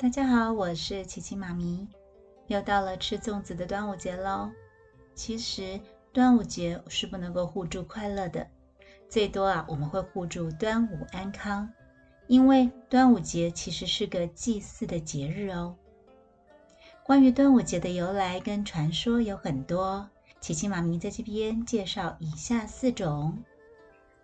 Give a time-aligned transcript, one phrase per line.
[0.00, 1.84] 大家好，我是琪琪妈咪。
[2.46, 4.48] 又到了吃粽子的端午节喽。
[5.12, 5.80] 其实
[6.12, 8.46] 端午节是不能够互助快乐的，
[9.08, 11.68] 最多啊我们会互助端午安康，
[12.28, 15.74] 因为端午节其实是个祭祀的节日哦。
[17.02, 20.08] 关于端午节的由来跟传说有很多，
[20.40, 23.36] 琪琪妈咪在这边介绍以下四种。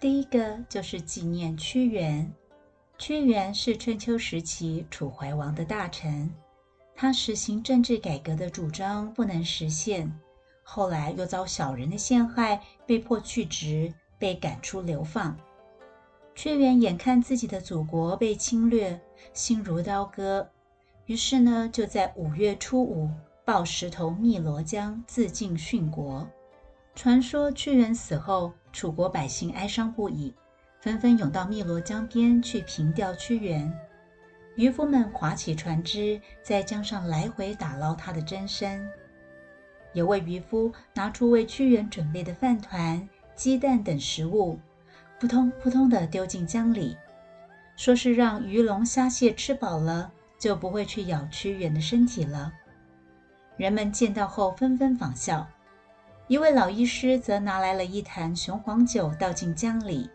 [0.00, 2.28] 第一个就是纪念屈原。
[3.00, 6.30] 屈原是春秋时期楚怀王的大臣，
[6.94, 10.12] 他实行政治改革的主张不能实现，
[10.62, 15.34] 后来又遭小人的陷害，被迫去职，被赶出流放。
[16.34, 19.00] 屈原眼看自己的祖国被侵略，
[19.32, 20.46] 心如刀割，
[21.06, 23.08] 于是呢，就在五月初五
[23.46, 26.28] 抱石头汨罗江自尽殉国。
[26.94, 30.34] 传说屈原死后，楚国百姓哀伤不已。
[30.80, 33.70] 纷纷涌到汨罗江边去凭吊屈原，
[34.56, 38.88] 渔夫们划起船只，在江上来回打捞他的真身。
[39.92, 44.58] 有位渔夫拿出为屈原准备的饭团、鸡蛋等食物，
[45.18, 46.96] 扑通扑通地丢进江里，
[47.76, 52.50] 说是让鱼龙虾蟹吃饱了，就不会去咬屈原的身体了。
[53.58, 55.46] 人们见到后纷纷仿效。
[56.26, 60.08] 一位老医师则拿来了一坛雄黄酒，倒进江里。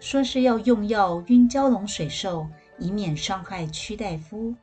[0.00, 2.46] 说是要用药晕蛟龙水兽，
[2.78, 4.54] 以免伤害屈大夫。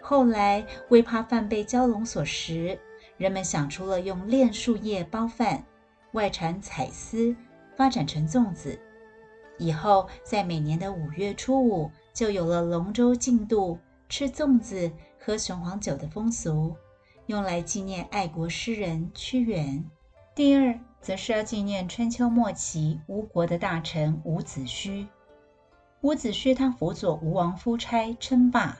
[0.00, 2.78] 后来为怕饭被蛟龙所食，
[3.16, 5.64] 人们想出了用炼树叶包饭，
[6.12, 7.34] 外缠彩丝，
[7.76, 8.78] 发展成粽子。
[9.58, 16.76] 以后在每年的五月初五，就有了龙舟竞渡、吃粽子、喝雄黄酒的风俗，
[17.26, 19.84] 用来纪念爱国诗人屈原。
[20.34, 20.78] 第二。
[21.00, 25.06] 则是要纪念春秋末期吴国的大臣伍子胥。
[26.00, 28.78] 伍子胥他辅佐吴王夫差称霸，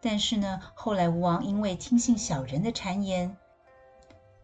[0.00, 3.36] 但是呢，后来吴王因为听信小人的谗言，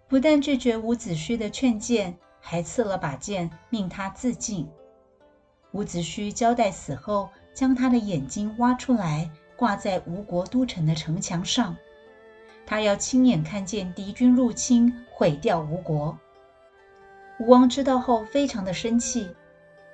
[0.07, 4.69] 不但拒绝伍子胥的劝谏，还赐了把剑命他自尽。
[5.73, 11.75] 伍子胥交代死后，将他的眼睛挖出来挂在吴国都城的城墙上，
[12.67, 16.19] 他要亲眼看见敌军入侵，毁掉吴国。
[17.45, 19.29] 吴王知道后非常的生气，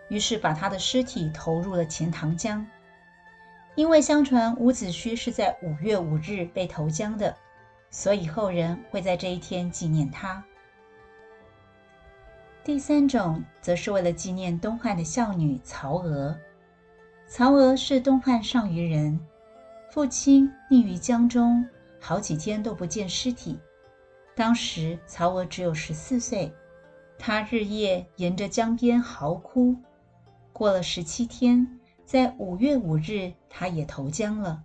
[0.06, 2.64] 于是把他的尸体投入了钱塘江。
[3.74, 7.36] 因为相传伍子胥是在五月五日被投江的，
[7.90, 10.44] 所以后人会在这一天纪念他。
[12.62, 16.38] 第三种则是为了纪念东汉的孝女曹娥。
[17.26, 19.18] 曹娥是东汉上虞人，
[19.90, 21.68] 父亲溺于江中，
[21.98, 23.58] 好几天都不见尸体。
[24.36, 26.54] 当时曹娥只有十四岁。
[27.22, 29.76] 他日夜沿着江边嚎哭，
[30.54, 34.64] 过了十七天，在五月五日，他也投江了。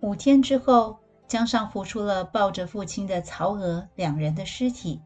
[0.00, 0.98] 五天之后，
[1.28, 5.00] 江上浮出了抱着父亲的曹娥两人的尸体。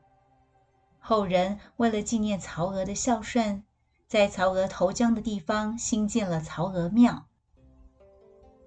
[0.98, 3.62] 后人为了纪念曹娥的孝顺，
[4.08, 7.26] 在曹娥投江的地方新建了曹娥庙。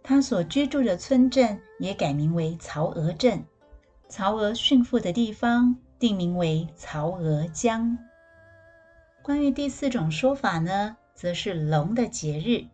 [0.03, 3.43] 他所居住的村镇也改名为曹娥镇。
[4.07, 5.75] 曹娥殉父的地方。
[5.99, 7.97] 定名为曹娥江。
[9.21, 12.65] 关于第四种说法呢，则是龙的节日。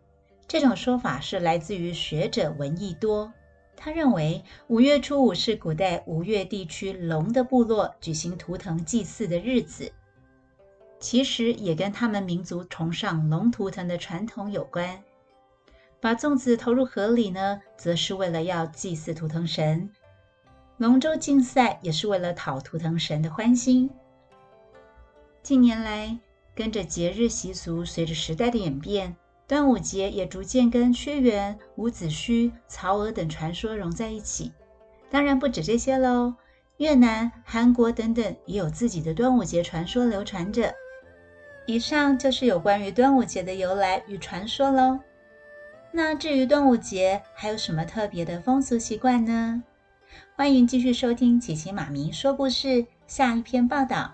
[0.47, 3.33] 这种说法是来自于学者闻一多，
[3.75, 9.91] 他认为五月初五是古代吴越地区龙的部落举行图腾祭祀的日子，
[10.99, 15.01] 其实也跟他们民族崇尚龙图腾的传统有关。
[15.99, 19.89] 把粽子投入河里呢，则是为了要祭祀图腾神。
[20.77, 23.89] 龙舟竞赛也是为了讨图腾神的欢心。
[25.41, 26.17] 近年来，
[26.55, 29.15] 跟着节日习俗，随着时代的演变，
[29.47, 34.51] 端午节也逐渐跟屈原、伍子胥、曹娥等传说融在一起。
[35.11, 36.33] 当然不止这些喽，
[36.77, 40.73] 越南、韩国等等也有自己的端午节传说流传着。
[41.67, 44.99] 以上就是有关于端午节的由来与传说喽。
[45.91, 49.63] 那至于端午节还有什么特别的风俗习惯呢？
[50.35, 54.13] 欢迎继续收听琪琪妈咪说故事，下一篇报道。